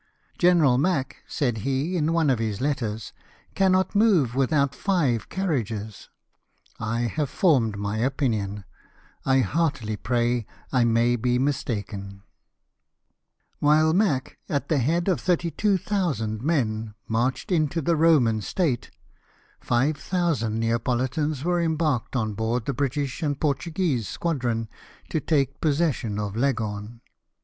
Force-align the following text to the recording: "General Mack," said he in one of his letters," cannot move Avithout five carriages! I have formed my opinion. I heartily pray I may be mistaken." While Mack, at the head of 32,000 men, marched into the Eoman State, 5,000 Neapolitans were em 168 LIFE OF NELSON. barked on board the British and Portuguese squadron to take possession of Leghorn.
"General 0.39 0.79
Mack," 0.79 1.17
said 1.27 1.59
he 1.59 1.95
in 1.95 2.11
one 2.11 2.31
of 2.31 2.39
his 2.39 2.59
letters," 2.59 3.13
cannot 3.53 3.93
move 3.93 4.31
Avithout 4.31 4.73
five 4.73 5.29
carriages! 5.29 6.09
I 6.79 7.01
have 7.01 7.29
formed 7.29 7.77
my 7.77 7.97
opinion. 7.99 8.63
I 9.27 9.41
heartily 9.41 9.95
pray 9.97 10.47
I 10.71 10.85
may 10.85 11.17
be 11.17 11.37
mistaken." 11.37 12.23
While 13.59 13.93
Mack, 13.93 14.39
at 14.49 14.69
the 14.69 14.79
head 14.79 15.07
of 15.07 15.21
32,000 15.21 16.41
men, 16.41 16.95
marched 17.07 17.51
into 17.51 17.79
the 17.79 17.93
Eoman 17.93 18.41
State, 18.41 18.89
5,000 19.59 20.59
Neapolitans 20.59 21.43
were 21.45 21.59
em 21.59 21.77
168 21.77 21.77
LIFE 21.77 21.77
OF 21.77 21.77
NELSON. 21.77 21.77
barked 21.77 22.15
on 22.15 22.33
board 22.33 22.65
the 22.65 22.73
British 22.73 23.21
and 23.21 23.39
Portuguese 23.39 24.07
squadron 24.07 24.67
to 25.11 25.19
take 25.19 25.61
possession 25.61 26.17
of 26.17 26.35
Leghorn. 26.35 27.01